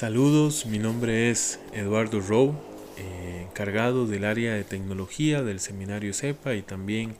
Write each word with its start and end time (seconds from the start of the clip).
Saludos, 0.00 0.64
mi 0.64 0.78
nombre 0.78 1.30
es 1.30 1.60
Eduardo 1.74 2.20
Rowe, 2.20 2.54
eh, 2.96 3.44
encargado 3.46 4.06
del 4.06 4.24
área 4.24 4.54
de 4.54 4.64
tecnología 4.64 5.42
del 5.42 5.60
seminario 5.60 6.14
CEPA 6.14 6.54
y 6.54 6.62
también 6.62 7.18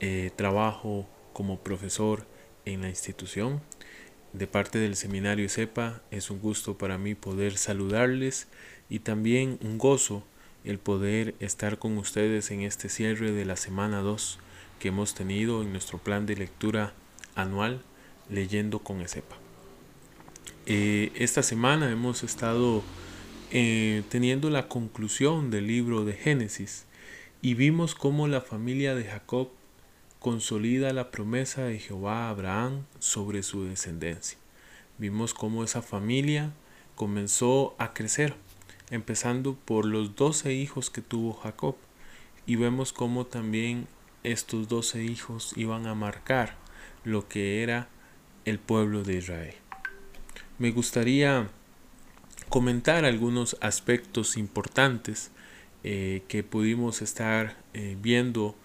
eh, 0.00 0.32
trabajo 0.34 1.08
como 1.32 1.60
profesor 1.60 2.26
en 2.64 2.80
la 2.80 2.88
institución. 2.88 3.60
De 4.32 4.48
parte 4.48 4.80
del 4.80 4.96
seminario 4.96 5.48
CEPA 5.48 6.02
es 6.10 6.28
un 6.28 6.40
gusto 6.40 6.76
para 6.76 6.98
mí 6.98 7.14
poder 7.14 7.56
saludarles 7.58 8.48
y 8.88 8.98
también 8.98 9.60
un 9.62 9.78
gozo 9.78 10.24
el 10.64 10.80
poder 10.80 11.36
estar 11.38 11.78
con 11.78 11.96
ustedes 11.96 12.50
en 12.50 12.62
este 12.62 12.88
cierre 12.88 13.30
de 13.30 13.44
la 13.44 13.54
semana 13.54 14.00
2 14.00 14.40
que 14.80 14.88
hemos 14.88 15.14
tenido 15.14 15.62
en 15.62 15.70
nuestro 15.70 15.98
plan 15.98 16.26
de 16.26 16.34
lectura 16.34 16.92
anual 17.36 17.84
leyendo 18.28 18.80
con 18.80 19.00
ESEPA. 19.00 19.45
Eh, 20.68 21.12
esta 21.14 21.44
semana 21.44 21.88
hemos 21.92 22.24
estado 22.24 22.82
eh, 23.52 24.02
teniendo 24.08 24.50
la 24.50 24.66
conclusión 24.66 25.48
del 25.48 25.68
libro 25.68 26.04
de 26.04 26.14
Génesis 26.14 26.86
y 27.40 27.54
vimos 27.54 27.94
cómo 27.94 28.26
la 28.26 28.40
familia 28.40 28.96
de 28.96 29.04
Jacob 29.04 29.50
consolida 30.18 30.92
la 30.92 31.12
promesa 31.12 31.62
de 31.62 31.78
Jehová 31.78 32.26
a 32.26 32.30
Abraham 32.30 32.84
sobre 32.98 33.44
su 33.44 33.62
descendencia. 33.62 34.38
Vimos 34.98 35.34
cómo 35.34 35.62
esa 35.62 35.82
familia 35.82 36.50
comenzó 36.96 37.76
a 37.78 37.94
crecer, 37.94 38.34
empezando 38.90 39.54
por 39.54 39.84
los 39.84 40.16
doce 40.16 40.52
hijos 40.52 40.90
que 40.90 41.00
tuvo 41.00 41.34
Jacob, 41.34 41.76
y 42.44 42.56
vemos 42.56 42.92
cómo 42.92 43.24
también 43.26 43.86
estos 44.24 44.66
doce 44.66 45.04
hijos 45.04 45.52
iban 45.56 45.86
a 45.86 45.94
marcar 45.94 46.56
lo 47.04 47.28
que 47.28 47.62
era 47.62 47.88
el 48.44 48.58
pueblo 48.58 49.04
de 49.04 49.18
Israel 49.18 49.65
me 50.58 50.70
gustaría 50.70 51.48
comentar 52.48 53.04
algunos 53.04 53.56
aspectos 53.60 54.36
importantes 54.36 55.30
eh, 55.84 56.22
que 56.28 56.42
pudimos 56.42 57.02
estar 57.02 57.56
eh, 57.74 57.96
viendo 58.00 58.56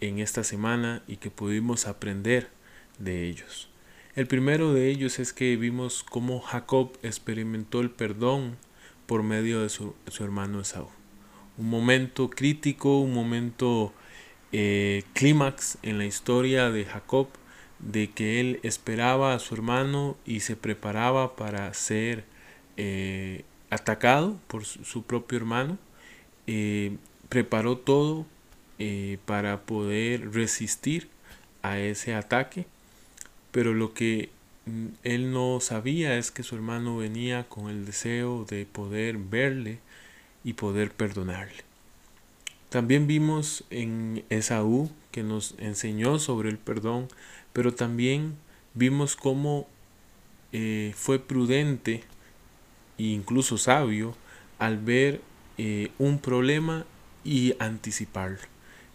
en 0.00 0.18
esta 0.18 0.44
semana 0.44 1.02
y 1.06 1.16
que 1.16 1.30
pudimos 1.30 1.86
aprender 1.86 2.50
de 2.98 3.26
ellos. 3.28 3.68
El 4.14 4.26
primero 4.26 4.74
de 4.74 4.88
ellos 4.88 5.18
es 5.18 5.32
que 5.32 5.56
vimos 5.56 6.02
cómo 6.02 6.40
Jacob 6.40 6.98
experimentó 7.02 7.80
el 7.80 7.90
perdón 7.90 8.56
por 9.06 9.22
medio 9.22 9.62
de 9.62 9.68
su, 9.68 9.94
hermano 10.20 10.60
Esaú. 10.60 10.88
Un 11.56 11.70
momento 11.70 12.28
crítico, 12.28 13.00
un 13.00 13.14
momento 13.14 13.92
eh, 14.52 15.04
clímax 15.14 15.78
en 15.82 15.98
la 15.98 16.04
historia 16.04 16.70
de 16.70 16.84
Jacob 16.84 17.28
de 17.78 18.10
que 18.10 18.40
él 18.40 18.60
esperaba 18.62 19.34
a 19.34 19.38
su 19.38 19.54
hermano 19.54 20.16
y 20.26 20.40
se 20.40 20.56
preparaba 20.56 21.36
para 21.36 21.72
ser 21.74 22.24
eh, 22.76 23.44
atacado 23.70 24.38
por 24.48 24.64
su, 24.64 25.02
propio 25.04 25.38
hermano. 25.38 25.78
Eh, 26.46 26.96
preparó 27.28 27.76
todo 27.76 28.26
eh, 28.78 29.18
para 29.26 29.62
poder 29.62 30.32
resistir 30.32 31.08
a 31.62 31.78
ese 31.78 32.14
ataque, 32.14 32.66
pero 33.50 33.74
lo 33.74 33.92
que 33.92 34.30
mm, 34.66 34.86
él 35.04 35.32
no 35.32 35.60
sabía 35.60 36.16
es 36.16 36.30
que 36.30 36.42
su 36.42 36.54
hermano 36.54 36.96
venía 36.96 37.48
con 37.48 37.68
el 37.68 37.84
deseo 37.84 38.44
de 38.48 38.66
poder 38.66 39.18
verle 39.18 39.80
y 40.44 40.54
poder 40.54 40.92
perdonarle. 40.92 41.64
También 42.70 43.06
vimos 43.06 43.64
en 43.70 44.24
Esaú 44.28 44.90
que 45.10 45.22
nos 45.22 45.54
enseñó 45.58 46.18
sobre 46.18 46.50
el 46.50 46.58
perdón 46.58 47.08
pero 47.52 47.74
también 47.74 48.36
vimos 48.74 49.16
cómo 49.16 49.66
eh, 50.52 50.92
fue 50.96 51.18
prudente 51.18 52.04
e 52.96 53.04
incluso 53.04 53.58
sabio 53.58 54.16
al 54.58 54.78
ver 54.78 55.20
eh, 55.58 55.90
un 55.98 56.18
problema 56.18 56.86
y 57.24 57.54
anticiparlo, 57.58 58.38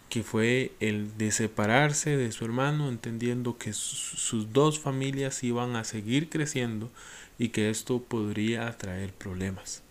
que 0.08 0.22
fue 0.22 0.72
el 0.80 1.16
de 1.16 1.30
separarse 1.30 2.16
de 2.16 2.32
su 2.32 2.44
hermano, 2.44 2.88
entendiendo 2.88 3.56
que 3.58 3.72
sus 3.72 4.52
dos 4.52 4.80
familias 4.80 5.44
iban 5.44 5.76
a 5.76 5.84
seguir 5.84 6.28
creciendo 6.28 6.90
y 7.38 7.50
que 7.50 7.70
esto 7.70 8.02
podría 8.02 8.76
traer 8.76 9.12
problemas. 9.12 9.82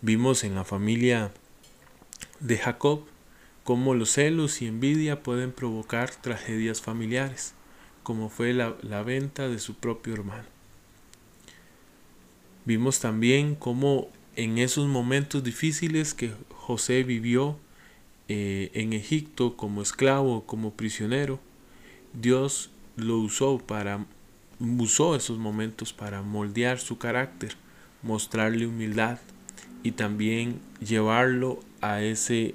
Vimos 0.00 0.44
en 0.44 0.54
la 0.54 0.64
familia 0.64 1.32
de 2.40 2.58
Jacob 2.58 3.04
cómo 3.64 3.94
los 3.94 4.10
celos 4.10 4.62
y 4.62 4.66
envidia 4.66 5.22
pueden 5.22 5.52
provocar 5.52 6.10
tragedias 6.10 6.80
familiares 6.80 7.54
como 8.02 8.28
fue 8.28 8.52
la, 8.54 9.02
venta 9.02 9.48
de 9.48 9.58
su 9.58 9.74
propio 9.74 10.14
hermano. 10.14 10.48
Vimos 12.64 13.00
también 13.00 13.54
cómo 13.54 14.08
en 14.36 14.58
esos 14.58 14.88
momentos 14.88 15.42
difíciles 15.44 16.14
que 16.14 16.32
José 16.50 17.02
vivió 17.02 17.58
eh, 18.28 18.70
en 18.74 18.92
Egipto 18.92 19.56
como 19.56 19.82
esclavo, 19.82 20.44
como 20.46 20.72
prisionero, 20.72 21.40
Dios 22.12 22.70
lo 22.96 23.18
usó 23.18 23.58
para 23.58 24.06
usó 24.60 25.14
esos 25.14 25.38
momentos 25.38 25.92
para 25.92 26.22
moldear 26.22 26.80
su 26.80 26.98
carácter, 26.98 27.56
mostrarle 28.02 28.66
humildad 28.66 29.18
y 29.82 29.92
también 29.92 30.60
llevarlo 30.80 31.60
a 31.80 32.02
ese, 32.02 32.54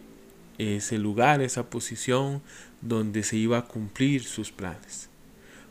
ese 0.57 0.97
lugar, 0.97 1.41
esa 1.41 1.69
posición 1.69 2.41
donde 2.81 3.23
se 3.23 3.37
iba 3.37 3.59
a 3.59 3.65
cumplir 3.65 4.23
sus 4.23 4.51
planes 4.51 5.09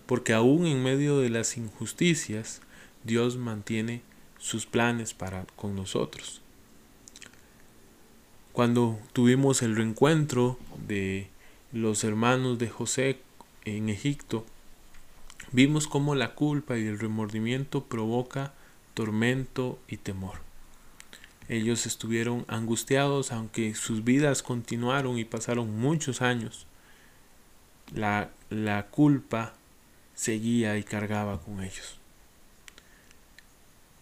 porque 0.07 0.33
aún 0.33 0.67
en 0.67 0.83
medio 0.83 1.19
de 1.19 1.31
las 1.31 1.57
injusticias, 1.57 2.61
Dios 3.05 3.37
mantiene 3.37 4.03
sus 4.39 4.67
planes 4.67 5.15
para 5.15 5.45
con 5.57 5.77
nosotros. 5.77 6.41
Cuando 8.53 8.99
tuvimos 9.12 9.62
el 9.62 9.77
reencuentro 9.77 10.59
de 10.87 11.29
los 11.73 12.05
hermanos 12.05 12.59
de 12.59 12.69
José 12.69 13.19
en 13.65 13.89
Egipto, 13.89 14.45
vimos 15.53 15.87
cómo 15.87 16.15
la 16.15 16.35
culpa 16.35 16.77
y 16.77 16.87
el 16.87 16.99
remordimiento 16.99 17.85
provoca 17.85 18.53
tormento 18.95 19.79
y 19.89 19.97
temor. 19.97 20.41
Ellos 21.49 21.87
estuvieron 21.87 22.45
angustiados 22.49 23.33
aunque 23.33 23.75
sus 23.75 24.05
vidas 24.05 24.43
continuaron 24.43 25.19
y 25.19 25.25
pasaron 25.25 25.79
muchos 25.79 26.23
años. 26.23 26.67
La, 27.95 28.31
la 28.51 28.87
culpa 28.87 29.55
seguía 30.15 30.77
y 30.77 30.83
cargaba 30.83 31.41
con 31.41 31.62
ellos. 31.62 31.99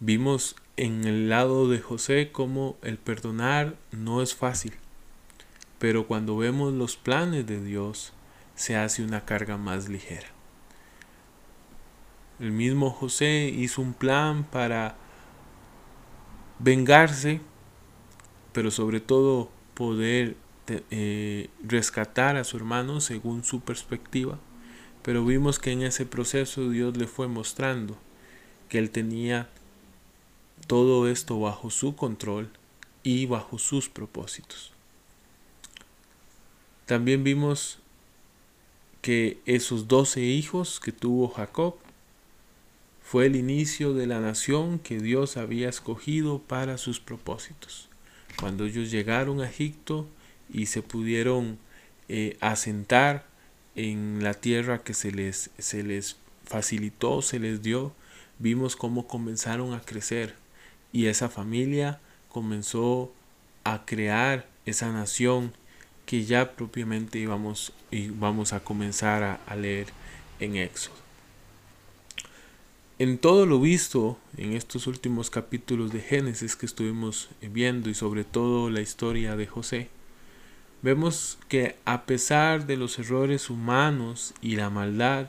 Vimos 0.01 0.57
en 0.77 1.05
el 1.05 1.29
lado 1.29 1.69
de 1.69 1.81
José 1.81 2.31
cómo 2.33 2.77
el 2.83 2.97
perdonar 2.97 3.77
no 3.93 4.23
es 4.23 4.35
fácil, 4.35 4.73
pero 5.79 6.07
cuando 6.07 6.37
vemos 6.37 6.73
los 6.73 6.97
planes 6.97 7.47
de 7.47 7.63
Dios 7.63 8.13
se 8.55 8.77
hace 8.77 9.03
una 9.03 9.25
carga 9.25 9.57
más 9.57 9.89
ligera. 9.89 10.29
El 12.39 12.53
mismo 12.53 12.91
José 12.91 13.53
hizo 13.55 13.83
un 13.83 13.93
plan 13.93 14.45
para 14.45 14.97
vengarse, 16.59 17.43
pero 18.53 18.71
sobre 18.71 19.01
todo 19.01 19.51
poder 19.75 20.37
eh, 20.67 21.51
rescatar 21.63 22.37
a 22.37 22.45
su 22.45 22.57
hermano 22.57 23.01
según 23.01 23.45
su 23.45 23.61
perspectiva 23.61 24.39
pero 25.03 25.25
vimos 25.25 25.59
que 25.59 25.73
en 25.73 25.83
ese 25.83 26.07
proceso 26.07 26.69
Dios 26.69 26.97
le 26.97 27.07
fue 27.07 27.29
mostrando 27.29 27.97
que 28.69 28.79
él 28.79 28.91
tenía 28.91 29.49
todo 30.67 31.09
esto 31.09 31.41
bajo 31.41 31.71
su 31.71 31.97
control 31.97 32.51
y 33.03 33.27
bajo 33.27 33.59
sus 33.59 33.89
propósitos. 33.89 34.73
También 36.87 37.25
vimos 37.25 37.79
que 39.01 39.41
esos 39.47 39.89
doce 39.89 40.21
hijos 40.23 40.81
que 40.81 40.93
tuvo 40.93 41.29
Jacob 41.29 41.77
fue 43.03 43.27
el 43.27 43.37
inicio 43.37 43.95
de 43.95 44.07
la 44.07 44.21
nación 44.21 44.79
que 44.79 45.01
Dios 45.01 45.37
había 45.37 45.69
escogido 45.69 46.39
para 46.39 46.79
sus 46.79 47.01
propósitos. 47.01 47.89
Cuando 48.39 48.67
ellos 48.67 48.91
llegaron 48.91 49.41
a 49.41 49.49
Egipto 49.49 50.07
y 50.53 50.67
se 50.67 50.83
pudieron 50.83 51.59
eh, 52.09 52.37
asentar 52.41 53.30
en 53.77 54.23
la 54.23 54.35
tierra 54.35 54.83
que 54.83 54.95
se 54.95 55.13
les, 55.13 55.51
se 55.59 55.83
les 55.83 56.17
facilitó, 56.45 57.23
se 57.23 57.39
les 57.39 57.63
dio, 57.63 57.93
vimos 58.39 58.77
cómo 58.77 59.07
comenzaron 59.07 59.75
a 59.75 59.81
crecer 59.81 60.35
y 60.93 61.07
esa 61.07 61.29
familia 61.29 62.01
comenzó 62.29 63.13
a 63.65 63.85
crear 63.85 64.49
esa 64.67 64.91
nación 64.93 65.53
que 66.07 66.25
ya 66.25 66.53
propiamente 66.53 67.19
íbamos, 67.19 67.73
vamos 68.15 68.53
a 68.53 68.61
comenzar 68.61 69.23
a, 69.23 69.35
a 69.47 69.55
leer 69.55 69.89
en 70.41 70.57
Éxodo. 70.57 70.97
En 72.99 73.17
todo 73.17 73.47
lo 73.47 73.61
visto 73.61 74.19
en 74.37 74.53
estos 74.53 74.87
últimos 74.87 75.31
capítulos 75.31 75.93
de 75.93 76.01
Génesis 76.01 76.57
que 76.57 76.67
estuvimos 76.67 77.31
viendo 77.41 77.89
y 77.89 77.95
sobre 77.95 78.25
todo 78.25 78.69
la 78.69 78.81
historia 78.81 79.37
de 79.37 79.47
José, 79.47 79.89
vemos 80.83 81.39
que 81.49 81.77
a 81.85 82.05
pesar 82.05 82.67
de 82.67 82.77
los 82.77 82.99
errores 82.99 83.51
humanos 83.51 84.35
y 84.41 84.57
la 84.57 84.71
maldad, 84.71 85.29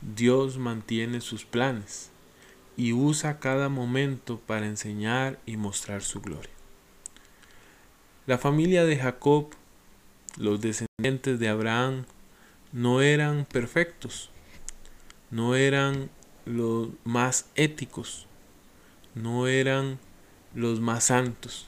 Dios 0.00 0.58
mantiene 0.58 1.20
sus 1.20 1.44
planes 1.44 2.10
y 2.76 2.92
usa 2.92 3.38
cada 3.38 3.68
momento 3.68 4.40
para 4.46 4.66
enseñar 4.66 5.38
y 5.44 5.56
mostrar 5.56 6.02
su 6.02 6.20
gloria. 6.20 6.50
La 8.26 8.38
familia 8.38 8.84
de 8.84 8.96
Jacob, 8.96 9.50
los 10.38 10.60
descendientes 10.60 11.38
de 11.38 11.48
Abraham, 11.48 12.04
no 12.72 13.02
eran 13.02 13.44
perfectos, 13.44 14.30
no 15.30 15.56
eran 15.56 16.08
los 16.46 16.88
más 17.04 17.46
éticos, 17.54 18.26
no 19.14 19.46
eran 19.46 19.98
los 20.54 20.80
más 20.80 21.04
santos, 21.04 21.66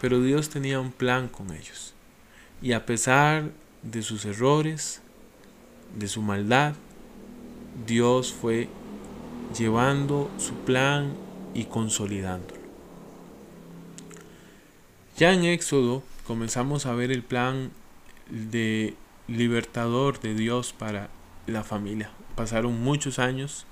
pero 0.00 0.22
Dios 0.22 0.48
tenía 0.48 0.80
un 0.80 0.92
plan 0.92 1.28
con 1.28 1.52
ellos. 1.52 1.94
Y 2.62 2.72
a 2.72 2.86
pesar 2.86 3.50
de 3.82 4.02
sus 4.02 4.24
errores, 4.24 5.00
de 5.96 6.08
su 6.08 6.22
maldad, 6.22 6.74
Dios 7.86 8.32
fue 8.32 8.68
llevando 9.56 10.30
su 10.38 10.54
plan 10.54 11.12
y 11.54 11.64
consolidándolo. 11.64 12.60
Ya 15.16 15.32
en 15.32 15.44
Éxodo 15.44 16.02
comenzamos 16.26 16.86
a 16.86 16.94
ver 16.94 17.10
el 17.10 17.22
plan 17.22 17.70
de 18.30 18.94
libertador 19.28 20.20
de 20.20 20.34
Dios 20.34 20.72
para 20.72 21.10
la 21.46 21.62
familia. 21.62 22.10
Pasaron 22.36 22.80
muchos 22.82 23.18
años 23.18 23.66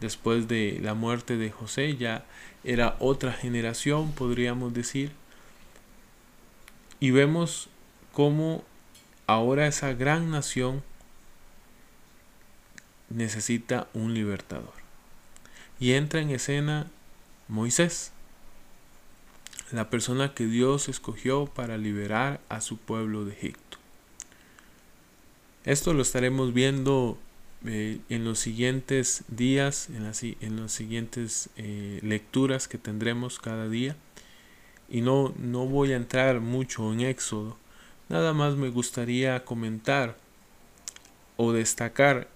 después 0.00 0.48
de 0.48 0.80
la 0.82 0.94
muerte 0.94 1.36
de 1.36 1.50
José, 1.50 1.96
ya 1.96 2.24
era 2.64 2.96
otra 2.98 3.32
generación, 3.32 4.12
podríamos 4.12 4.72
decir. 4.72 5.12
Y 7.00 7.10
vemos 7.10 7.68
cómo 8.12 8.62
ahora 9.26 9.66
esa 9.66 9.92
gran 9.94 10.30
nación 10.30 10.82
necesita 13.08 13.88
un 13.94 14.14
libertador. 14.14 14.74
Y 15.78 15.92
entra 15.92 16.20
en 16.20 16.30
escena 16.30 16.86
Moisés, 17.48 18.12
la 19.72 19.90
persona 19.90 20.34
que 20.34 20.46
Dios 20.46 20.88
escogió 20.88 21.46
para 21.46 21.78
liberar 21.78 22.40
a 22.48 22.60
su 22.60 22.76
pueblo 22.76 23.24
de 23.24 23.32
Egipto. 23.32 23.78
Esto 25.64 25.92
lo 25.92 26.02
estaremos 26.02 26.52
viendo 26.54 27.18
eh, 27.64 28.00
en 28.08 28.24
los 28.24 28.38
siguientes 28.38 29.24
días, 29.28 29.90
en, 29.90 30.04
las, 30.04 30.22
en 30.22 30.60
las 30.60 30.72
siguientes 30.72 31.50
eh, 31.56 32.00
lecturas 32.02 32.68
que 32.68 32.78
tendremos 32.78 33.38
cada 33.38 33.68
día. 33.68 33.96
Y 34.90 35.02
no, 35.02 35.32
no 35.38 35.66
voy 35.66 35.92
a 35.92 35.96
entrar 35.96 36.40
mucho 36.40 36.92
en 36.92 37.00
Éxodo. 37.00 37.56
Nada 38.08 38.32
más 38.32 38.56
me 38.56 38.68
gustaría 38.70 39.44
comentar 39.44 40.16
o 41.36 41.52
destacar 41.52 42.28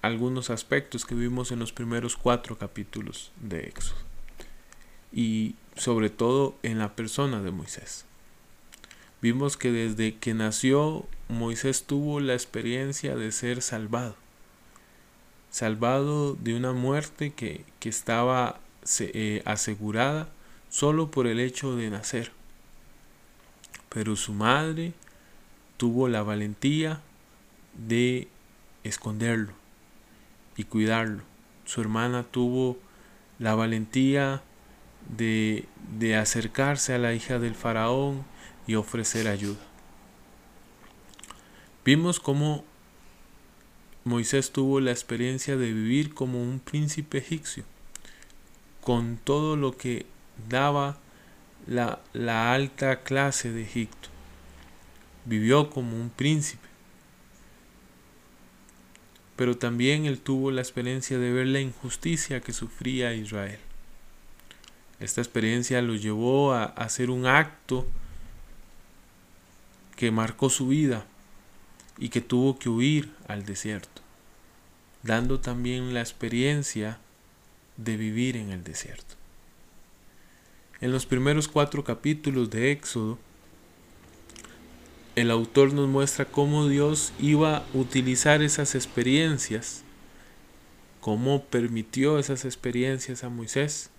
algunos 0.00 0.48
aspectos 0.50 1.04
que 1.04 1.16
vimos 1.16 1.50
en 1.50 1.58
los 1.58 1.72
primeros 1.72 2.16
cuatro 2.16 2.56
capítulos 2.56 3.32
de 3.40 3.66
Éxodo. 3.66 3.98
Y 5.12 5.56
sobre 5.76 6.08
todo 6.08 6.56
en 6.62 6.78
la 6.78 6.94
persona 6.94 7.42
de 7.42 7.50
Moisés. 7.50 8.04
Vimos 9.20 9.56
que 9.56 9.72
desde 9.72 10.16
que 10.16 10.34
nació 10.34 11.04
Moisés 11.28 11.84
tuvo 11.84 12.20
la 12.20 12.34
experiencia 12.34 13.16
de 13.16 13.32
ser 13.32 13.62
salvado. 13.62 14.14
Salvado 15.50 16.34
de 16.34 16.54
una 16.54 16.72
muerte 16.72 17.32
que, 17.32 17.64
estaba 17.82 18.60
eh, 19.00 19.42
asegurada 19.44 20.28
solo 20.70 21.10
por 21.10 21.26
el 21.26 21.40
hecho 21.40 21.76
de 21.76 21.90
nacer. 21.90 22.32
Pero 23.88 24.16
su 24.16 24.32
madre 24.32 24.92
tuvo 25.76 26.08
la 26.08 26.22
valentía 26.22 27.00
de 27.74 28.28
esconderlo 28.84 29.52
y 30.56 30.64
cuidarlo. 30.64 31.22
Su 31.64 31.80
hermana 31.80 32.24
tuvo 32.24 32.78
la 33.38 33.54
valentía 33.54 34.42
de, 35.16 35.66
de 35.98 36.16
acercarse 36.16 36.94
a 36.94 36.98
la 36.98 37.14
hija 37.14 37.38
del 37.38 37.54
faraón 37.54 38.24
y 38.66 38.74
ofrecer 38.74 39.28
ayuda. 39.28 39.60
Vimos 41.84 42.20
cómo 42.20 42.64
Moisés 44.04 44.52
tuvo 44.52 44.80
la 44.80 44.90
experiencia 44.90 45.56
de 45.56 45.72
vivir 45.72 46.12
como 46.12 46.42
un 46.42 46.60
príncipe 46.60 47.18
egipcio, 47.18 47.64
con 48.82 49.18
todo 49.22 49.56
lo 49.56 49.76
que 49.76 50.06
daba 50.48 50.98
la, 51.66 52.00
la 52.12 52.52
alta 52.52 53.02
clase 53.02 53.52
de 53.52 53.62
Egipto. 53.62 54.08
Vivió 55.24 55.70
como 55.70 55.96
un 55.96 56.10
príncipe 56.10 56.68
pero 59.38 59.56
también 59.56 60.04
él 60.04 60.18
tuvo 60.18 60.50
la 60.50 60.62
experiencia 60.62 61.16
de 61.16 61.30
ver 61.30 61.46
la 61.46 61.60
injusticia 61.60 62.40
que 62.40 62.52
sufría 62.52 63.14
Israel. 63.14 63.60
Esta 64.98 65.20
experiencia 65.20 65.80
lo 65.80 65.94
llevó 65.94 66.54
a 66.54 66.64
hacer 66.64 67.08
un 67.08 67.24
acto 67.24 67.86
que 69.94 70.10
marcó 70.10 70.50
su 70.50 70.66
vida 70.66 71.06
y 71.98 72.08
que 72.08 72.20
tuvo 72.20 72.58
que 72.58 72.68
huir 72.68 73.14
al 73.28 73.46
desierto, 73.46 74.02
dando 75.04 75.38
también 75.38 75.94
la 75.94 76.00
experiencia 76.00 76.98
de 77.76 77.96
vivir 77.96 78.36
en 78.36 78.50
el 78.50 78.64
desierto. 78.64 79.14
En 80.80 80.92
los 80.92 81.06
primeros 81.06 81.48
cuatro 81.48 81.82
capítulos 81.82 82.50
de 82.50 82.70
Éxodo, 82.70 83.18
el 85.16 85.32
autor 85.32 85.72
nos 85.72 85.88
muestra 85.88 86.24
cómo 86.24 86.68
Dios 86.68 87.12
iba 87.18 87.56
a 87.56 87.64
utilizar 87.74 88.42
esas 88.42 88.76
experiencias, 88.76 89.82
cómo 91.00 91.42
permitió 91.42 92.20
esas 92.20 92.44
experiencias 92.44 93.24
a 93.24 93.28
Moisés 93.28 93.90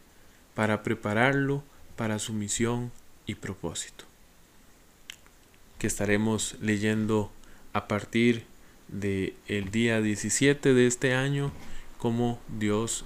para 0.56 0.82
prepararlo 0.82 1.64
para 1.98 2.18
su 2.18 2.32
misión 2.32 2.94
y 3.26 3.36
propósito. 3.36 4.06
Que 5.80 5.88
estaremos 5.88 6.56
leyendo 6.62 7.30
a 7.74 7.90
partir 7.90 8.46
del 8.88 9.34
el 9.50 9.70
día 9.70 10.00
17 10.00 10.74
de 10.74 10.88
este 10.88 11.14
año, 11.14 11.52
cómo 11.98 12.40
Dios 12.58 13.04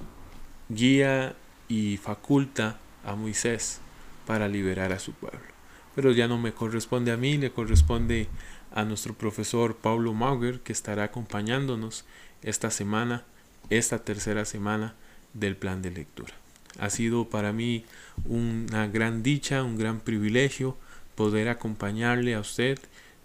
guía 0.69 1.35
y 1.67 1.97
faculta 1.97 2.79
a 3.03 3.15
Moisés 3.15 3.79
para 4.25 4.47
liberar 4.47 4.91
a 4.94 5.00
su 5.00 5.13
pueblo 5.13 5.53
pero 5.95 6.11
ya 6.11 6.27
no 6.27 6.38
me 6.38 6.53
corresponde 6.53 7.11
a 7.11 7.17
mí, 7.17 7.38
le 7.38 7.51
corresponde 7.51 8.27
a 8.73 8.83
nuestro 8.83 9.13
profesor 9.13 9.75
Paulo 9.75 10.13
Mauger, 10.13 10.61
que 10.61 10.73
estará 10.73 11.03
acompañándonos 11.03 12.05
esta 12.41 12.71
semana, 12.71 13.23
esta 13.69 14.00
tercera 14.00 14.45
semana 14.45 14.95
del 15.33 15.56
plan 15.56 15.81
de 15.81 15.92
lectura. 15.92 16.33
Ha 16.80 16.89
sido 16.89 17.30
para 17.30 17.54
mí 17.54 17.85
una 18.25 18.87
gran 18.87 19.21
dicha, 19.21 19.63
un 19.63 19.78
gran 19.78 19.99
privilegio 19.99 20.75
poder 21.16 21.47
acompañarle 21.49 22.33
a 22.33 22.39
usted 22.39 22.80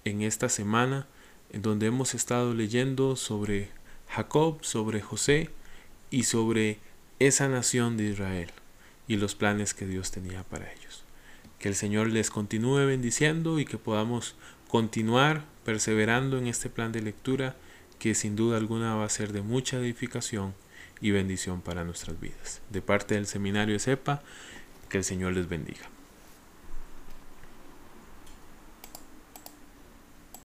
en 0.04 0.20
esta 0.20 0.50
semana 0.50 1.06
en 1.50 1.62
donde 1.62 1.86
hemos 1.86 2.14
estado 2.14 2.52
leyendo 2.52 3.16
sobre 3.16 3.70
Jacob, 4.10 4.58
sobre 4.62 5.00
José 5.00 5.48
y 6.10 6.24
sobre 6.24 6.78
esa 7.18 7.48
nación 7.48 7.96
de 7.96 8.10
Israel 8.10 8.50
y 9.08 9.16
los 9.16 9.34
planes 9.34 9.74
que 9.74 9.86
Dios 9.86 10.12
tenía 10.12 10.44
para 10.44 10.70
ellos. 10.70 11.02
Que 11.58 11.68
el 11.68 11.74
Señor 11.74 12.08
les 12.08 12.30
continúe 12.30 12.86
bendiciendo 12.86 13.58
y 13.58 13.64
que 13.64 13.78
podamos 13.78 14.36
continuar 14.68 15.44
perseverando 15.64 16.38
en 16.38 16.46
este 16.46 16.70
plan 16.70 16.92
de 16.92 17.02
lectura 17.02 17.56
que 17.98 18.14
sin 18.14 18.36
duda 18.36 18.58
alguna 18.58 18.94
va 18.94 19.04
a 19.04 19.08
ser 19.08 19.32
de 19.32 19.42
mucha 19.42 19.78
edificación 19.78 20.54
y 21.00 21.10
bendición 21.10 21.62
para 21.62 21.84
nuestras 21.84 22.20
vidas. 22.20 22.60
De 22.70 22.82
parte 22.82 23.14
del 23.14 23.26
seminario 23.26 23.78
SEPA, 23.78 24.22
que 24.88 24.98
el 24.98 25.04
Señor 25.04 25.32
les 25.32 25.48
bendiga. 25.48 25.90